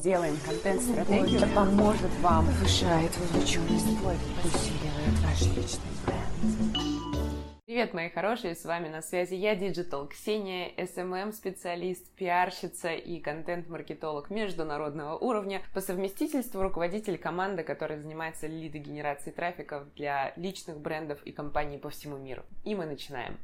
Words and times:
Делаем 0.00 0.36
контент-стратегию. 0.46 1.40
Это 1.40 1.48
поможет 1.56 2.12
вам 2.20 2.46
повышает 2.46 3.10
вовлеченность 3.18 3.84
усиливает 3.84 5.18
ваш 5.24 5.40
личный 5.56 5.90
бренд. 6.06 7.58
Привет, 7.66 7.94
мои 7.94 8.08
хорошие, 8.08 8.54
с 8.54 8.64
вами 8.64 8.88
на 8.88 9.02
связи 9.02 9.34
я, 9.34 9.56
Digital 9.56 10.06
Ксения, 10.06 10.70
SMM-специалист, 10.76 12.08
пиарщица 12.12 12.92
и 12.92 13.18
контент-маркетолог 13.18 14.30
международного 14.30 15.18
уровня, 15.18 15.62
по 15.74 15.80
совместительству 15.80 16.62
руководитель 16.62 17.18
команды, 17.18 17.64
которая 17.64 17.98
занимается 17.98 18.46
лидогенерацией 18.46 19.34
трафика 19.34 19.84
для 19.96 20.32
личных 20.36 20.78
брендов 20.78 21.20
и 21.24 21.32
компаний 21.32 21.76
по 21.76 21.90
всему 21.90 22.18
миру. 22.18 22.44
И 22.62 22.76
мы 22.76 22.86
начинаем. 22.86 23.36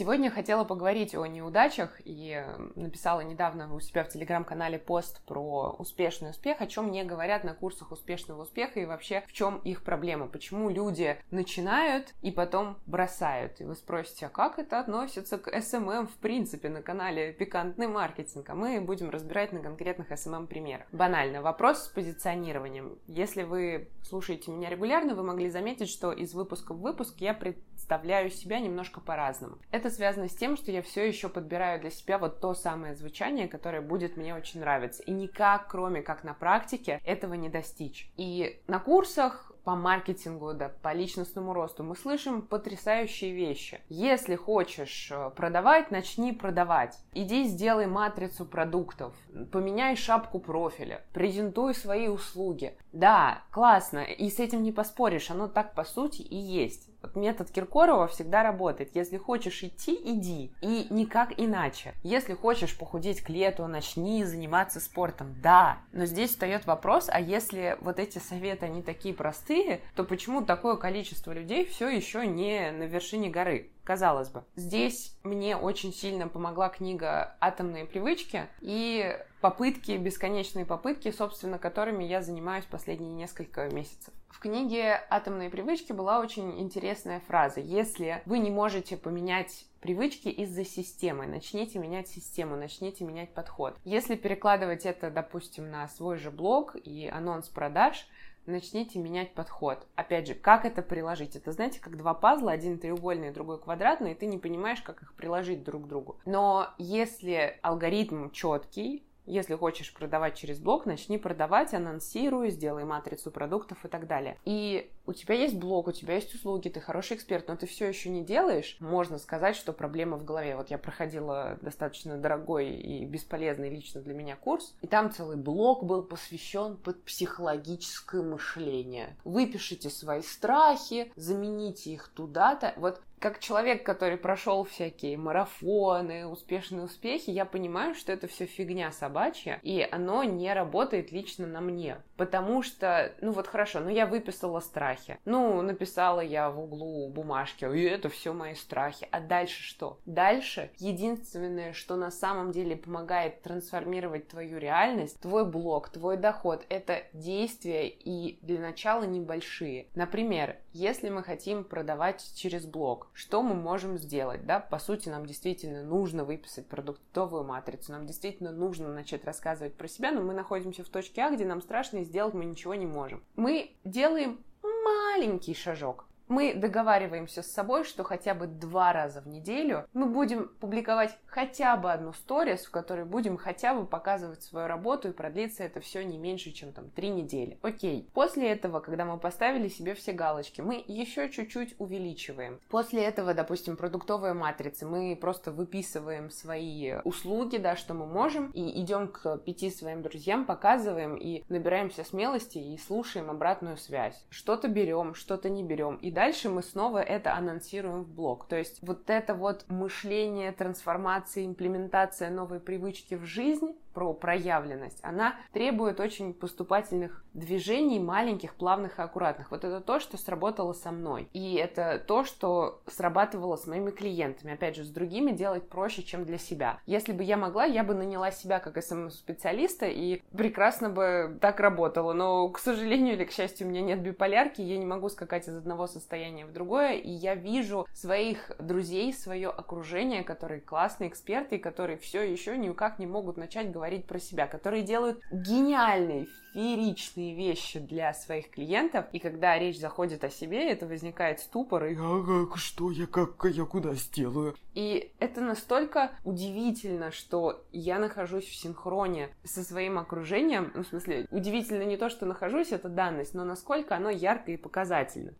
Сегодня 0.00 0.30
хотела 0.30 0.64
поговорить 0.64 1.14
о 1.14 1.26
неудачах 1.26 2.00
и 2.06 2.42
написала 2.74 3.20
недавно 3.20 3.74
у 3.74 3.80
себя 3.80 4.02
в 4.02 4.08
телеграм-канале 4.08 4.78
пост 4.78 5.20
про 5.26 5.76
успешный 5.78 6.30
успех, 6.30 6.62
о 6.62 6.66
чем 6.66 6.86
мне 6.86 7.04
говорят 7.04 7.44
на 7.44 7.52
курсах 7.52 7.92
успешного 7.92 8.44
успеха 8.44 8.80
и 8.80 8.86
вообще 8.86 9.22
в 9.28 9.32
чем 9.34 9.58
их 9.58 9.82
проблема, 9.82 10.26
почему 10.26 10.70
люди 10.70 11.18
начинают 11.30 12.14
и 12.22 12.30
потом 12.30 12.78
бросают. 12.86 13.60
И 13.60 13.64
вы 13.64 13.74
спросите, 13.74 14.24
а 14.24 14.28
как 14.30 14.58
это 14.58 14.80
относится 14.80 15.36
к 15.36 15.54
SMM 15.54 16.06
в 16.06 16.16
принципе 16.16 16.70
на 16.70 16.80
канале 16.80 17.34
Пикантный 17.34 17.86
маркетинг? 17.86 18.48
А 18.48 18.54
мы 18.54 18.80
будем 18.80 19.10
разбирать 19.10 19.52
на 19.52 19.60
конкретных 19.60 20.10
SMM 20.10 20.46
примерах. 20.46 20.86
Банально, 20.92 21.42
вопрос 21.42 21.84
с 21.84 21.88
позиционированием. 21.88 22.98
Если 23.06 23.42
вы 23.42 23.90
слушаете 24.02 24.50
меня 24.50 24.70
регулярно, 24.70 25.14
вы 25.14 25.24
могли 25.24 25.50
заметить, 25.50 25.90
что 25.90 26.10
из 26.10 26.32
выпуска 26.32 26.72
в 26.72 26.80
выпуск 26.80 27.16
я 27.18 27.34
представляю 27.34 28.30
себя 28.30 28.60
немножко 28.60 29.00
по-разному. 29.02 29.58
Это 29.70 29.89
связано 29.90 30.28
с 30.28 30.34
тем, 30.34 30.56
что 30.56 30.70
я 30.70 30.82
все 30.82 31.06
еще 31.06 31.28
подбираю 31.28 31.80
для 31.80 31.90
себя 31.90 32.18
вот 32.18 32.40
то 32.40 32.54
самое 32.54 32.94
звучание, 32.94 33.48
которое 33.48 33.80
будет 33.80 34.16
мне 34.16 34.34
очень 34.34 34.60
нравиться. 34.60 35.02
И 35.02 35.10
никак, 35.10 35.68
кроме 35.68 36.02
как 36.02 36.24
на 36.24 36.34
практике, 36.34 37.00
этого 37.04 37.34
не 37.34 37.48
достичь. 37.48 38.10
И 38.16 38.60
на 38.66 38.78
курсах 38.78 39.50
по 39.64 39.76
маркетингу, 39.76 40.54
да, 40.54 40.70
по 40.82 40.92
личностному 40.92 41.52
росту, 41.52 41.84
мы 41.84 41.96
слышим 41.96 42.42
потрясающие 42.42 43.32
вещи. 43.32 43.80
Если 43.88 44.34
хочешь 44.34 45.10
э, 45.10 45.30
продавать, 45.30 45.90
начни 45.90 46.32
продавать. 46.32 46.98
Иди 47.12 47.44
сделай 47.44 47.86
матрицу 47.86 48.46
продуктов, 48.46 49.14
поменяй 49.52 49.96
шапку 49.96 50.38
профиля, 50.38 51.04
презентуй 51.12 51.74
свои 51.74 52.08
услуги. 52.08 52.74
Да, 52.92 53.42
классно, 53.50 54.00
и 54.00 54.30
с 54.30 54.40
этим 54.40 54.62
не 54.62 54.72
поспоришь, 54.72 55.30
оно 55.30 55.48
так 55.48 55.74
по 55.74 55.84
сути 55.84 56.22
и 56.22 56.36
есть. 56.36 56.89
Метод 57.14 57.50
Киркорова 57.50 58.06
всегда 58.08 58.42
работает. 58.42 58.90
Если 58.94 59.16
хочешь 59.16 59.62
идти, 59.62 59.98
иди. 60.04 60.52
И 60.60 60.86
никак 60.90 61.32
иначе. 61.38 61.94
Если 62.02 62.34
хочешь 62.34 62.76
похудеть 62.76 63.22
к 63.22 63.28
лету, 63.28 63.66
начни 63.66 64.24
заниматься 64.24 64.80
спортом. 64.80 65.34
Да. 65.42 65.78
Но 65.92 66.06
здесь 66.06 66.30
встает 66.30 66.66
вопрос, 66.66 67.08
а 67.10 67.20
если 67.20 67.76
вот 67.80 67.98
эти 67.98 68.18
советы, 68.18 68.66
они 68.66 68.82
такие 68.82 69.14
простые, 69.14 69.80
то 69.96 70.04
почему 70.04 70.42
такое 70.42 70.76
количество 70.76 71.32
людей 71.32 71.64
все 71.64 71.88
еще 71.88 72.26
не 72.26 72.70
на 72.70 72.84
вершине 72.84 73.30
горы? 73.30 73.70
казалось 73.90 74.28
бы. 74.28 74.44
Здесь 74.54 75.16
мне 75.24 75.56
очень 75.56 75.92
сильно 75.92 76.28
помогла 76.28 76.68
книга 76.68 77.34
«Атомные 77.40 77.86
привычки» 77.86 78.46
и 78.60 79.18
попытки, 79.40 79.92
бесконечные 79.92 80.64
попытки, 80.64 81.10
собственно, 81.10 81.58
которыми 81.58 82.04
я 82.04 82.22
занимаюсь 82.22 82.64
последние 82.64 83.12
несколько 83.12 83.68
месяцев. 83.68 84.12
В 84.28 84.38
книге 84.38 85.00
«Атомные 85.10 85.50
привычки» 85.50 85.92
была 85.92 86.20
очень 86.20 86.60
интересная 86.60 87.20
фраза. 87.20 87.60
Если 87.60 88.22
вы 88.26 88.38
не 88.38 88.50
можете 88.50 88.96
поменять 88.96 89.66
привычки 89.80 90.28
из-за 90.28 90.64
системы. 90.64 91.26
Начните 91.26 91.78
менять 91.78 92.08
систему, 92.08 92.56
начните 92.56 93.04
менять 93.04 93.32
подход. 93.32 93.76
Если 93.84 94.14
перекладывать 94.14 94.86
это, 94.86 95.10
допустим, 95.10 95.70
на 95.70 95.88
свой 95.88 96.18
же 96.18 96.30
блог 96.30 96.76
и 96.76 97.08
анонс 97.08 97.48
продаж, 97.48 98.06
начните 98.46 98.98
менять 98.98 99.32
подход. 99.34 99.86
Опять 99.94 100.28
же, 100.28 100.34
как 100.34 100.64
это 100.64 100.82
приложить? 100.82 101.36
Это, 101.36 101.52
знаете, 101.52 101.80
как 101.80 101.96
два 101.96 102.14
пазла, 102.14 102.52
один 102.52 102.78
треугольный, 102.78 103.32
другой 103.32 103.58
квадратный, 103.58 104.12
и 104.12 104.14
ты 104.14 104.26
не 104.26 104.38
понимаешь, 104.38 104.82
как 104.82 105.02
их 105.02 105.14
приложить 105.14 105.64
друг 105.64 105.84
к 105.84 105.88
другу. 105.88 106.18
Но 106.24 106.68
если 106.78 107.58
алгоритм 107.62 108.30
четкий, 108.30 109.04
если 109.30 109.54
хочешь 109.54 109.92
продавать 109.92 110.36
через 110.36 110.58
блог, 110.58 110.86
начни 110.86 111.18
продавать, 111.18 111.74
анонсируй, 111.74 112.50
сделай 112.50 112.84
матрицу 112.84 113.30
продуктов 113.30 113.84
и 113.84 113.88
так 113.88 114.06
далее. 114.06 114.36
И 114.44 114.90
у 115.06 115.12
тебя 115.12 115.34
есть 115.34 115.56
блог, 115.56 115.88
у 115.88 115.92
тебя 115.92 116.14
есть 116.14 116.34
услуги, 116.34 116.68
ты 116.68 116.80
хороший 116.80 117.16
эксперт, 117.16 117.48
но 117.48 117.56
ты 117.56 117.66
все 117.66 117.86
еще 117.86 118.10
не 118.10 118.24
делаешь, 118.24 118.76
можно 118.80 119.18
сказать, 119.18 119.56
что 119.56 119.72
проблема 119.72 120.16
в 120.16 120.24
голове. 120.24 120.56
Вот 120.56 120.70
я 120.70 120.78
проходила 120.78 121.58
достаточно 121.62 122.18
дорогой 122.18 122.70
и 122.70 123.04
бесполезный 123.04 123.70
лично 123.70 124.00
для 124.00 124.14
меня 124.14 124.36
курс, 124.36 124.74
и 124.80 124.86
там 124.86 125.10
целый 125.10 125.36
блог 125.36 125.84
был 125.84 126.02
посвящен 126.02 126.76
под 126.76 127.02
психологическое 127.04 128.22
мышление. 128.22 129.16
Выпишите 129.24 129.90
свои 129.90 130.22
страхи, 130.22 131.12
замените 131.16 131.90
их 131.90 132.08
туда-то. 132.08 132.74
Вот 132.76 133.00
как 133.20 133.38
человек, 133.38 133.84
который 133.84 134.16
прошел 134.16 134.64
всякие 134.64 135.18
марафоны, 135.18 136.26
успешные 136.26 136.84
успехи, 136.84 137.30
я 137.30 137.44
понимаю, 137.44 137.94
что 137.94 138.12
это 138.12 138.26
все 138.26 138.46
фигня 138.46 138.90
собачья, 138.92 139.60
и 139.62 139.86
оно 139.90 140.24
не 140.24 140.52
работает 140.52 141.12
лично 141.12 141.46
на 141.46 141.60
мне. 141.60 141.98
Потому 142.16 142.62
что, 142.62 143.12
ну 143.20 143.32
вот 143.32 143.46
хорошо, 143.46 143.80
ну 143.80 143.90
я 143.90 144.06
выписала 144.06 144.60
страхи. 144.60 145.18
Ну, 145.26 145.60
написала 145.60 146.20
я 146.20 146.50
в 146.50 146.58
углу 146.60 147.10
бумажки, 147.10 147.66
и 147.66 147.82
это 147.82 148.08
все 148.08 148.32
мои 148.32 148.54
страхи. 148.54 149.06
А 149.10 149.20
дальше 149.20 149.62
что? 149.62 149.98
Дальше 150.06 150.70
единственное, 150.78 151.74
что 151.74 151.96
на 151.96 152.10
самом 152.10 152.52
деле 152.52 152.74
помогает 152.74 153.42
трансформировать 153.42 154.28
твою 154.28 154.58
реальность, 154.58 155.20
твой 155.20 155.44
блог, 155.44 155.90
твой 155.90 156.16
доход, 156.16 156.64
это 156.70 157.02
действия 157.12 157.88
и 157.88 158.38
для 158.40 158.60
начала 158.60 159.04
небольшие. 159.04 159.88
Например, 159.94 160.56
если 160.72 161.10
мы 161.10 161.22
хотим 161.22 161.64
продавать 161.64 162.24
через 162.34 162.64
блог, 162.64 163.09
что 163.20 163.42
мы 163.42 163.54
можем 163.54 163.98
сделать, 163.98 164.46
да, 164.46 164.60
по 164.60 164.78
сути, 164.78 165.10
нам 165.10 165.26
действительно 165.26 165.82
нужно 165.82 166.24
выписать 166.24 166.66
продуктовую 166.66 167.44
матрицу, 167.44 167.92
нам 167.92 168.06
действительно 168.06 168.50
нужно 168.50 168.88
начать 168.88 169.26
рассказывать 169.26 169.74
про 169.74 169.88
себя, 169.88 170.10
но 170.10 170.22
мы 170.22 170.32
находимся 170.32 170.84
в 170.84 170.88
точке 170.88 171.20
А, 171.20 171.30
где 171.30 171.44
нам 171.44 171.60
страшно 171.60 171.98
и 171.98 172.04
сделать 172.04 172.32
мы 172.32 172.46
ничего 172.46 172.74
не 172.74 172.86
можем. 172.86 173.22
Мы 173.36 173.72
делаем 173.84 174.42
маленький 174.62 175.54
шажок, 175.54 176.06
мы 176.30 176.54
договариваемся 176.54 177.42
с 177.42 177.52
собой, 177.52 177.84
что 177.84 178.04
хотя 178.04 178.34
бы 178.34 178.46
два 178.46 178.92
раза 178.92 179.20
в 179.20 179.26
неделю 179.26 179.86
мы 179.92 180.06
будем 180.06 180.48
публиковать 180.60 181.16
хотя 181.26 181.76
бы 181.76 181.92
одну 181.92 182.12
сторис, 182.12 182.64
в 182.64 182.70
которой 182.70 183.04
будем 183.04 183.36
хотя 183.36 183.74
бы 183.74 183.84
показывать 183.84 184.42
свою 184.42 184.68
работу, 184.68 185.08
и 185.08 185.12
продлится 185.12 185.64
это 185.64 185.80
все 185.80 186.04
не 186.04 186.18
меньше, 186.18 186.52
чем 186.52 186.72
там 186.72 186.88
три 186.90 187.08
недели. 187.08 187.58
Окей. 187.62 188.08
После 188.14 188.48
этого, 188.48 188.80
когда 188.80 189.04
мы 189.04 189.18
поставили 189.18 189.68
себе 189.68 189.94
все 189.94 190.12
галочки, 190.12 190.60
мы 190.60 190.82
еще 190.86 191.28
чуть-чуть 191.28 191.74
увеличиваем. 191.78 192.60
После 192.68 193.04
этого, 193.04 193.34
допустим, 193.34 193.76
продуктовые 193.76 194.32
матрицы, 194.32 194.86
мы 194.86 195.16
просто 195.20 195.50
выписываем 195.50 196.30
свои 196.30 196.94
услуги, 197.02 197.56
да, 197.56 197.74
что 197.74 197.92
мы 197.92 198.06
можем, 198.06 198.50
и 198.52 198.80
идем 198.80 199.08
к 199.08 199.38
пяти 199.38 199.70
своим 199.70 200.02
друзьям, 200.02 200.44
показываем 200.44 201.16
и 201.16 201.42
набираемся 201.48 202.04
смелости 202.04 202.58
и 202.58 202.78
слушаем 202.78 203.30
обратную 203.30 203.76
связь. 203.76 204.24
Что-то 204.30 204.68
берем, 204.68 205.14
что-то 205.14 205.48
не 205.48 205.64
берем. 205.64 205.96
И 205.96 206.12
дальше 206.20 206.50
мы 206.50 206.62
снова 206.62 206.98
это 206.98 207.34
анонсируем 207.34 208.02
в 208.02 208.14
блог. 208.14 208.46
То 208.46 208.54
есть 208.54 208.80
вот 208.82 209.08
это 209.08 209.34
вот 209.34 209.64
мышление, 209.68 210.52
трансформация, 210.52 211.46
имплементация 211.46 212.28
новой 212.28 212.60
привычки 212.60 213.14
в 213.14 213.24
жизнь, 213.24 213.74
про 213.92 214.12
проявленность, 214.12 214.98
она 215.02 215.34
требует 215.52 216.00
очень 216.00 216.32
поступательных 216.32 217.24
движений, 217.34 217.98
маленьких, 217.98 218.54
плавных 218.54 218.98
и 218.98 219.02
аккуратных. 219.02 219.50
Вот 219.50 219.64
это 219.64 219.80
то, 219.80 220.00
что 220.00 220.16
сработало 220.16 220.72
со 220.72 220.90
мной. 220.90 221.28
И 221.32 221.54
это 221.54 222.02
то, 222.04 222.24
что 222.24 222.82
срабатывало 222.86 223.56
с 223.56 223.66
моими 223.66 223.90
клиентами. 223.90 224.54
Опять 224.54 224.76
же, 224.76 224.84
с 224.84 224.88
другими 224.88 225.32
делать 225.32 225.68
проще, 225.68 226.02
чем 226.02 226.24
для 226.24 226.38
себя. 226.38 226.80
Если 226.86 227.12
бы 227.12 227.22
я 227.22 227.36
могла, 227.36 227.64
я 227.64 227.84
бы 227.84 227.94
наняла 227.94 228.30
себя 228.30 228.58
как 228.58 228.82
SMM-специалиста 228.82 229.86
и 229.86 230.22
прекрасно 230.32 230.90
бы 230.90 231.38
так 231.40 231.60
работала. 231.60 232.12
Но, 232.12 232.48
к 232.48 232.58
сожалению 232.58 233.14
или 233.14 233.24
к 233.24 233.32
счастью, 233.32 233.66
у 233.66 233.70
меня 233.70 233.82
нет 233.82 234.00
биполярки, 234.02 234.60
я 234.60 234.78
не 234.78 234.86
могу 234.86 235.08
скакать 235.08 235.48
из 235.48 235.56
одного 235.56 235.86
состояния 235.86 236.46
в 236.46 236.52
другое, 236.52 236.94
и 236.94 237.10
я 237.10 237.34
вижу 237.34 237.86
своих 237.92 238.50
друзей, 238.58 239.12
свое 239.12 239.48
окружение, 239.48 240.22
которые 240.22 240.60
классные 240.60 241.08
эксперты, 241.08 241.58
которые 241.58 241.98
все 241.98 242.22
еще 242.22 242.56
никак 242.56 242.98
не 242.98 243.06
могут 243.06 243.36
начать 243.36 243.70
говорить 243.70 243.79
говорить 243.80 244.04
про 244.04 244.18
себя, 244.18 244.46
которые 244.46 244.82
делают 244.82 245.20
гениальные, 245.32 246.26
фееричные 246.52 247.34
вещи 247.34 247.78
для 247.78 248.12
своих 248.12 248.50
клиентов, 248.50 249.06
и 249.12 249.18
когда 249.18 249.58
речь 249.58 249.80
заходит 249.80 250.22
о 250.22 250.28
себе, 250.28 250.70
это 250.70 250.86
возникает 250.86 251.40
ступор, 251.40 251.86
и 251.86 251.96
а, 251.98 252.46
как, 252.46 252.58
что 252.58 252.90
я, 252.90 253.06
как, 253.06 253.42
я 253.46 253.64
куда 253.64 253.94
сделаю? 253.94 254.54
И 254.74 255.12
это 255.18 255.40
настолько 255.40 256.10
удивительно, 256.24 257.10
что 257.10 257.64
я 257.72 257.98
нахожусь 257.98 258.44
в 258.44 258.54
синхроне 258.54 259.30
со 259.44 259.62
своим 259.62 259.98
окружением, 259.98 260.72
ну, 260.74 260.82
в 260.82 260.86
смысле, 260.86 261.26
удивительно 261.30 261.84
не 261.84 261.96
то, 261.96 262.10
что 262.10 262.26
нахожусь, 262.26 262.72
это 262.72 262.90
данность, 262.90 263.32
но 263.32 263.46
насколько 263.46 263.96
оно 263.96 264.10
ярко 264.10 264.52
и 264.52 264.58
показательно. 264.58 265.32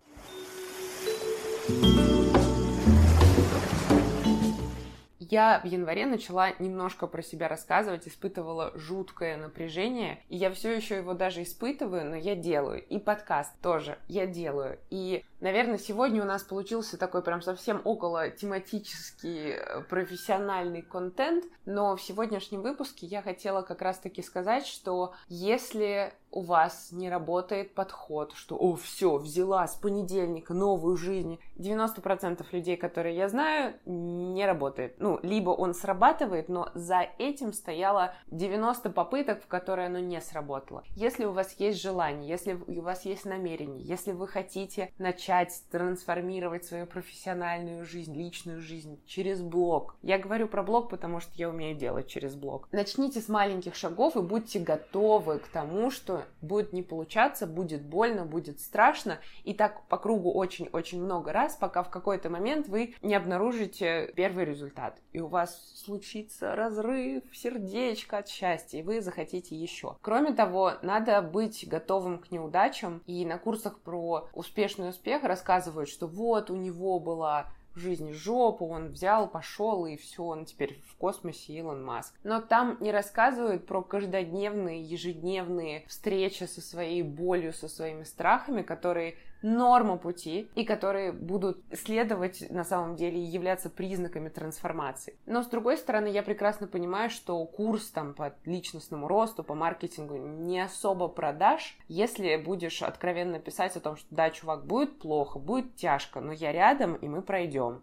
Я 5.30 5.60
в 5.62 5.64
январе 5.64 6.06
начала 6.06 6.50
немножко 6.58 7.06
про 7.06 7.22
себя 7.22 7.46
рассказывать, 7.46 8.08
испытывала 8.08 8.72
жуткое 8.74 9.36
напряжение, 9.36 10.20
и 10.28 10.36
я 10.36 10.50
все 10.50 10.74
еще 10.74 10.96
его 10.96 11.14
даже 11.14 11.44
испытываю, 11.44 12.04
но 12.04 12.16
я 12.16 12.34
делаю. 12.34 12.84
И 12.84 12.98
подкаст 12.98 13.52
тоже 13.60 13.96
я 14.08 14.26
делаю. 14.26 14.80
И 14.90 15.24
Наверное, 15.40 15.78
сегодня 15.78 16.22
у 16.22 16.26
нас 16.26 16.42
получился 16.42 16.98
такой 16.98 17.22
прям 17.22 17.40
совсем 17.40 17.80
около 17.84 18.28
тематический 18.28 19.52
э, 19.52 19.80
профессиональный 19.88 20.82
контент, 20.82 21.46
но 21.64 21.96
в 21.96 22.02
сегодняшнем 22.02 22.60
выпуске 22.60 23.06
я 23.06 23.22
хотела 23.22 23.62
как 23.62 23.80
раз-таки 23.80 24.22
сказать, 24.22 24.66
что 24.66 25.14
если 25.28 26.12
у 26.30 26.42
вас 26.42 26.92
не 26.92 27.08
работает 27.08 27.74
подход, 27.74 28.34
что 28.34 28.56
«О, 28.56 28.76
все, 28.76 29.16
взяла 29.16 29.66
с 29.66 29.76
понедельника 29.76 30.52
новую 30.52 30.96
жизнь». 30.96 31.40
90% 31.56 32.44
людей, 32.52 32.76
которые 32.76 33.16
я 33.16 33.28
знаю, 33.28 33.74
не 33.86 34.44
работает. 34.44 34.96
Ну, 34.98 35.18
либо 35.22 35.50
он 35.50 35.75
срабатывает, 35.75 36.49
но 36.49 36.69
за 36.75 37.06
этим 37.19 37.52
стояло 37.52 38.14
90 38.31 38.90
попыток, 38.90 39.43
в 39.43 39.46
которые 39.46 39.87
оно 39.87 39.99
не 39.99 40.20
сработало. 40.20 40.84
Если 40.96 41.25
у 41.25 41.32
вас 41.32 41.55
есть 41.58 41.81
желание, 41.81 42.28
если 42.28 42.55
у 42.55 42.81
вас 42.81 43.05
есть 43.05 43.25
намерение, 43.25 43.82
если 43.82 44.12
вы 44.12 44.28
хотите 44.28 44.93
начать 44.99 45.52
трансформировать 45.70 46.64
свою 46.64 46.87
профессиональную 46.87 47.84
жизнь, 47.84 48.14
личную 48.14 48.61
жизнь 48.61 49.00
через 49.06 49.40
блог. 49.40 49.96
Я 50.02 50.19
говорю 50.19 50.49
про 50.49 50.62
блог, 50.62 50.88
потому 50.90 51.20
что 51.20 51.32
я 51.34 51.49
умею 51.49 51.76
делать 51.76 52.06
через 52.06 52.34
блог. 52.34 52.69
Начните 52.73 53.20
с 53.20 53.28
маленьких 53.28 53.75
шагов 53.75 54.16
и 54.16 54.20
будьте 54.20 54.58
готовы 54.58 55.38
к 55.38 55.49
тому, 55.49 55.90
что 55.90 56.25
будет 56.40 56.73
не 56.73 56.82
получаться, 56.82 57.46
будет 57.46 57.82
больно, 57.82 58.25
будет 58.25 58.61
страшно, 58.61 59.19
и 59.44 59.55
так 59.55 59.87
по 59.88 59.99
кругу 59.99 60.32
очень-очень 60.32 61.02
много 61.02 61.32
раз, 61.32 61.56
пока 61.56 61.82
в 61.82 61.90
какой-то 61.90 62.31
момент 62.31 62.69
вы 62.69 62.94
не 63.02 63.14
обнаружите 63.14 64.12
первый 64.16 64.44
результат, 64.44 64.99
и 65.12 65.20
у 65.20 65.26
вас 65.26 65.72
случится 65.74 66.54
разрыв 66.54 67.24
сердечка 67.32 68.18
от 68.18 68.28
счастья, 68.28 68.78
и 68.78 68.82
вы 68.82 69.00
захотите 69.00 69.56
еще. 69.56 69.96
Кроме 70.02 70.32
того, 70.32 70.74
надо 70.82 71.20
быть 71.22 71.66
готовым 71.68 72.18
к 72.18 72.30
неудачам, 72.30 73.02
и 73.06 73.24
на 73.24 73.38
курсах 73.38 73.78
про 73.80 74.28
успешный 74.32 74.90
успех 74.90 75.24
рассказывают, 75.24 75.88
что 75.88 76.06
вот 76.06 76.50
у 76.50 76.56
него 76.56 77.00
была 77.00 77.46
в 77.74 77.78
жизни 77.78 78.12
жопу, 78.12 78.66
он 78.66 78.88
взял, 78.88 79.28
пошел, 79.28 79.86
и 79.86 79.96
все, 79.96 80.24
он 80.24 80.44
теперь 80.44 80.80
в 80.88 80.96
космосе 80.96 81.52
Илон 81.52 81.84
Маск. 81.84 82.14
Но 82.24 82.40
там 82.40 82.76
не 82.80 82.90
рассказывают 82.90 83.66
про 83.66 83.82
каждодневные, 83.82 84.82
ежедневные 84.82 85.84
встречи 85.86 86.44
со 86.44 86.60
своей 86.60 87.02
болью, 87.02 87.52
со 87.52 87.68
своими 87.68 88.02
страхами, 88.02 88.62
которые 88.62 89.16
норма 89.42 89.96
пути 89.96 90.48
и 90.54 90.64
которые 90.64 91.12
будут 91.12 91.62
следовать 91.72 92.50
на 92.50 92.64
самом 92.64 92.96
деле 92.96 93.20
и 93.20 93.25
являться 93.25 93.70
признаками 93.70 94.28
трансформации. 94.28 95.16
Но 95.26 95.42
с 95.42 95.46
другой 95.46 95.78
стороны, 95.78 96.08
я 96.08 96.22
прекрасно 96.22 96.66
понимаю, 96.66 97.10
что 97.10 97.44
курс 97.44 97.90
там 97.90 98.14
по 98.14 98.34
личностному 98.44 99.08
росту, 99.08 99.42
по 99.42 99.54
маркетингу 99.54 100.16
не 100.16 100.60
особо 100.60 101.08
продашь, 101.08 101.76
если 101.88 102.37
будешь 102.37 102.82
откровенно 102.82 103.38
писать 103.38 103.76
о 103.76 103.81
том, 103.81 103.96
что 103.96 104.06
да, 104.10 104.31
чувак, 104.31 104.66
будет 104.66 104.98
плохо, 104.98 105.38
будет 105.38 105.76
тяжко, 105.76 106.20
но 106.20 106.32
я 106.32 106.52
рядом, 106.52 106.94
и 106.94 107.08
мы 107.08 107.22
пройдем. 107.22 107.82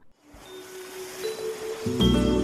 thank 1.88 2.28
you 2.28 2.37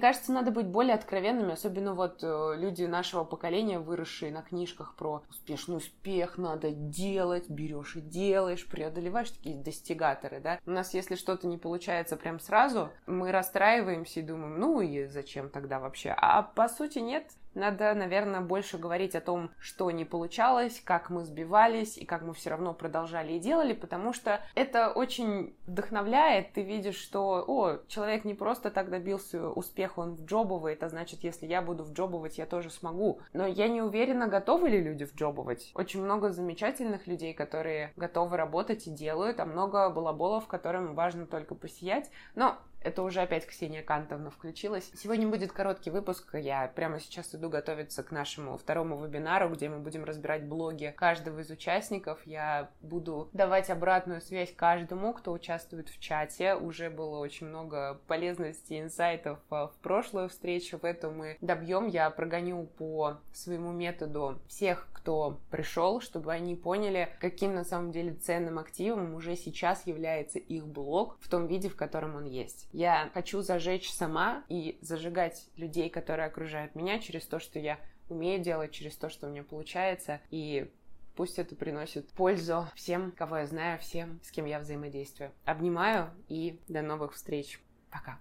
кажется, 0.00 0.32
надо 0.32 0.50
быть 0.50 0.66
более 0.66 0.94
откровенными, 0.94 1.52
особенно 1.52 1.94
вот 1.94 2.22
э, 2.22 2.54
люди 2.56 2.84
нашего 2.84 3.24
поколения, 3.24 3.78
выросшие 3.78 4.32
на 4.32 4.42
книжках 4.42 4.94
про 4.94 5.22
успешный 5.30 5.76
успех, 5.76 6.38
надо 6.38 6.70
делать, 6.70 7.48
берешь 7.48 7.96
и 7.96 8.00
делаешь, 8.00 8.66
преодолеваешь 8.66 9.30
такие 9.30 9.56
достигаторы, 9.56 10.40
да. 10.40 10.58
У 10.66 10.70
нас, 10.70 10.94
если 10.94 11.14
что-то 11.14 11.46
не 11.46 11.58
получается 11.58 12.16
прям 12.16 12.40
сразу, 12.40 12.90
мы 13.06 13.32
расстраиваемся 13.32 14.20
и 14.20 14.24
думаем, 14.24 14.58
ну 14.58 14.80
и 14.80 15.06
зачем 15.06 15.50
тогда 15.50 15.78
вообще? 15.78 16.14
А 16.16 16.42
по 16.42 16.68
сути 16.68 16.98
нет, 16.98 17.30
надо, 17.54 17.94
наверное, 17.94 18.40
больше 18.40 18.78
говорить 18.78 19.14
о 19.14 19.20
том, 19.20 19.50
что 19.58 19.90
не 19.90 20.04
получалось, 20.04 20.80
как 20.84 21.10
мы 21.10 21.24
сбивались 21.24 21.98
и 21.98 22.04
как 22.04 22.22
мы 22.22 22.34
все 22.34 22.50
равно 22.50 22.74
продолжали 22.74 23.34
и 23.34 23.38
делали, 23.38 23.72
потому 23.72 24.12
что 24.12 24.40
это 24.54 24.90
очень 24.90 25.54
вдохновляет. 25.66 26.52
Ты 26.52 26.62
видишь, 26.62 26.96
что, 26.96 27.44
о, 27.46 27.78
человек 27.88 28.24
не 28.24 28.34
просто 28.34 28.70
так 28.70 28.90
добился 28.90 29.48
успеха, 29.50 30.00
он 30.00 30.14
вджобывает, 30.14 30.82
а 30.82 30.88
значит, 30.88 31.24
если 31.24 31.46
я 31.46 31.62
буду 31.62 31.84
вджобывать, 31.84 32.38
я 32.38 32.46
тоже 32.46 32.70
смогу. 32.70 33.20
Но 33.32 33.46
я 33.46 33.68
не 33.68 33.82
уверена, 33.82 34.28
готовы 34.28 34.68
ли 34.68 34.80
люди 34.80 35.04
вджобывать. 35.04 35.70
Очень 35.74 36.02
много 36.02 36.30
замечательных 36.30 37.06
людей, 37.06 37.34
которые 37.34 37.92
готовы 37.96 38.36
работать 38.36 38.86
и 38.86 38.90
делают, 38.90 39.40
а 39.40 39.46
много 39.46 39.90
балаболов, 39.90 40.46
которым 40.46 40.94
важно 40.94 41.26
только 41.26 41.54
посиять. 41.54 42.10
Но 42.34 42.56
это 42.82 43.02
уже 43.02 43.20
опять 43.20 43.46
Ксения 43.46 43.82
Кантовна 43.82 44.30
включилась. 44.30 44.90
Сегодня 44.94 45.28
будет 45.28 45.52
короткий 45.52 45.90
выпуск. 45.90 46.34
Я 46.34 46.66
прямо 46.74 46.98
сейчас 46.98 47.34
иду 47.34 47.50
готовиться 47.50 48.02
к 48.02 48.10
нашему 48.10 48.56
второму 48.56 49.04
вебинару, 49.04 49.50
где 49.50 49.68
мы 49.68 49.78
будем 49.78 50.04
разбирать 50.04 50.44
блоги 50.46 50.94
каждого 50.96 51.40
из 51.40 51.50
участников. 51.50 52.20
Я 52.24 52.70
буду 52.80 53.28
давать 53.32 53.68
обратную 53.70 54.20
связь 54.20 54.52
каждому, 54.54 55.12
кто 55.12 55.32
участвует 55.32 55.88
в 55.88 56.00
чате. 56.00 56.54
Уже 56.54 56.88
было 56.88 57.18
очень 57.18 57.48
много 57.48 58.00
полезностей, 58.06 58.80
инсайтов 58.80 59.38
а, 59.50 59.68
в 59.68 59.76
прошлую 59.76 60.28
встречу. 60.28 60.78
В 60.78 60.84
эту 60.84 61.10
мы 61.10 61.36
добьем. 61.40 61.86
Я 61.86 62.08
прогоню 62.10 62.64
по 62.64 63.18
своему 63.32 63.72
методу 63.72 64.40
всех, 64.48 64.88
кто 64.92 65.38
пришел, 65.50 66.00
чтобы 66.00 66.32
они 66.32 66.54
поняли, 66.56 67.10
каким 67.20 67.54
на 67.54 67.64
самом 67.64 67.90
деле 67.90 68.14
ценным 68.14 68.58
активом 68.58 69.14
уже 69.14 69.36
сейчас 69.36 69.86
является 69.86 70.38
их 70.38 70.66
блог 70.66 71.18
в 71.20 71.28
том 71.28 71.46
виде, 71.46 71.68
в 71.68 71.76
котором 71.76 72.16
он 72.16 72.24
есть. 72.24 72.69
Я 72.72 73.10
хочу 73.14 73.42
зажечь 73.42 73.90
сама 73.90 74.44
и 74.48 74.78
зажигать 74.80 75.48
людей, 75.56 75.90
которые 75.90 76.26
окружают 76.26 76.74
меня, 76.74 76.98
через 76.98 77.26
то, 77.26 77.40
что 77.40 77.58
я 77.58 77.78
умею 78.08 78.42
делать, 78.42 78.72
через 78.72 78.96
то, 78.96 79.08
что 79.08 79.26
у 79.26 79.30
меня 79.30 79.42
получается. 79.42 80.20
И 80.30 80.70
пусть 81.16 81.38
это 81.38 81.56
приносит 81.56 82.08
пользу 82.10 82.68
всем, 82.74 83.12
кого 83.12 83.38
я 83.38 83.46
знаю, 83.46 83.78
всем, 83.78 84.20
с 84.22 84.30
кем 84.30 84.44
я 84.44 84.60
взаимодействую. 84.60 85.32
Обнимаю 85.44 86.10
и 86.28 86.60
до 86.68 86.82
новых 86.82 87.14
встреч. 87.14 87.60
Пока. 87.90 88.18